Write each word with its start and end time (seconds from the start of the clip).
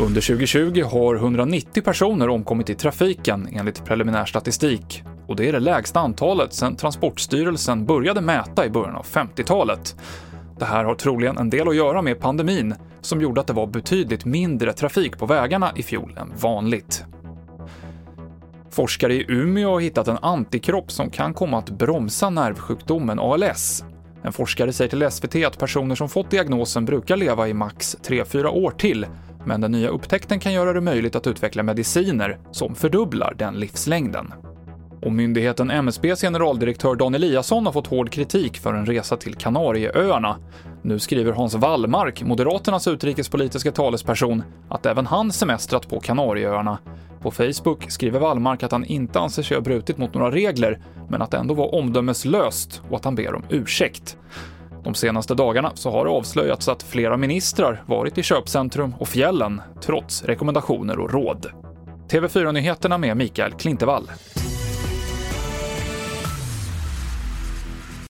Under 0.00 0.20
2020 0.20 0.82
har 0.82 1.14
190 1.14 1.82
personer 1.82 2.28
omkommit 2.28 2.70
i 2.70 2.74
trafiken 2.74 3.48
enligt 3.52 3.84
preliminär 3.84 4.24
statistik 4.24 5.02
och 5.30 5.36
det 5.36 5.48
är 5.48 5.52
det 5.52 5.60
lägsta 5.60 6.00
antalet 6.00 6.52
sedan 6.52 6.76
Transportstyrelsen 6.76 7.86
började 7.86 8.20
mäta 8.20 8.66
i 8.66 8.70
början 8.70 8.96
av 8.96 9.06
50-talet. 9.06 9.96
Det 10.58 10.64
här 10.64 10.84
har 10.84 10.94
troligen 10.94 11.38
en 11.38 11.50
del 11.50 11.68
att 11.68 11.76
göra 11.76 12.02
med 12.02 12.20
pandemin 12.20 12.74
som 13.00 13.20
gjorde 13.20 13.40
att 13.40 13.46
det 13.46 13.52
var 13.52 13.66
betydligt 13.66 14.24
mindre 14.24 14.72
trafik 14.72 15.18
på 15.18 15.26
vägarna 15.26 15.72
i 15.76 15.82
fjol 15.82 16.18
än 16.20 16.32
vanligt. 16.40 17.04
Forskare 18.70 19.14
i 19.14 19.26
Umeå 19.28 19.70
har 19.70 19.80
hittat 19.80 20.08
en 20.08 20.18
antikropp 20.22 20.90
som 20.90 21.10
kan 21.10 21.34
komma 21.34 21.58
att 21.58 21.70
bromsa 21.70 22.30
nervsjukdomen 22.30 23.18
ALS. 23.18 23.84
En 24.22 24.32
forskare 24.32 24.72
säger 24.72 24.88
till 24.88 25.10
SVT 25.10 25.46
att 25.46 25.58
personer 25.58 25.94
som 25.94 26.08
fått 26.08 26.30
diagnosen 26.30 26.84
brukar 26.84 27.16
leva 27.16 27.48
i 27.48 27.54
max 27.54 27.96
3-4 28.02 28.46
år 28.46 28.70
till, 28.70 29.06
men 29.44 29.60
den 29.60 29.72
nya 29.72 29.88
upptäckten 29.88 30.40
kan 30.40 30.52
göra 30.52 30.72
det 30.72 30.80
möjligt 30.80 31.16
att 31.16 31.26
utveckla 31.26 31.62
mediciner 31.62 32.38
som 32.50 32.74
fördubblar 32.74 33.34
den 33.38 33.54
livslängden. 33.54 34.32
Och 35.02 35.12
myndigheten 35.12 35.70
MSBs 35.70 36.20
generaldirektör 36.20 36.94
Dan 36.94 37.14
Eliasson 37.14 37.66
har 37.66 37.72
fått 37.72 37.86
hård 37.86 38.10
kritik 38.10 38.58
för 38.58 38.74
en 38.74 38.86
resa 38.86 39.16
till 39.16 39.34
Kanarieöarna. 39.34 40.36
Nu 40.82 40.98
skriver 40.98 41.32
Hans 41.32 41.54
Wallmark, 41.54 42.22
Moderaternas 42.22 42.88
utrikespolitiska 42.88 43.72
talesperson, 43.72 44.42
att 44.68 44.86
även 44.86 45.06
han 45.06 45.32
semestrat 45.32 45.88
på 45.88 46.00
Kanarieöarna. 46.00 46.78
På 47.20 47.30
Facebook 47.30 47.90
skriver 47.90 48.20
Wallmark 48.20 48.62
att 48.62 48.72
han 48.72 48.84
inte 48.84 49.20
anser 49.20 49.42
sig 49.42 49.56
ha 49.56 49.62
brutit 49.62 49.98
mot 49.98 50.14
några 50.14 50.30
regler, 50.30 50.80
men 51.08 51.22
att 51.22 51.30
det 51.30 51.36
ändå 51.36 51.54
var 51.54 51.74
omdömeslöst 51.74 52.82
och 52.90 52.96
att 52.96 53.04
han 53.04 53.14
ber 53.14 53.34
om 53.34 53.44
ursäkt. 53.50 54.16
De 54.84 54.94
senaste 54.94 55.34
dagarna 55.34 55.72
så 55.74 55.90
har 55.90 56.04
det 56.04 56.10
avslöjats 56.10 56.68
att 56.68 56.82
flera 56.82 57.16
ministrar 57.16 57.82
varit 57.86 58.18
i 58.18 58.22
köpcentrum 58.22 58.94
och 58.98 59.08
fjällen, 59.08 59.62
trots 59.80 60.24
rekommendationer 60.24 60.98
och 60.98 61.12
råd. 61.12 61.46
TV4-nyheterna 62.08 62.98
med 62.98 63.16
Mikael 63.16 63.52
Klintevall. 63.52 64.10